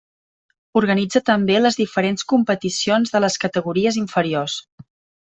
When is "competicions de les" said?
2.33-3.37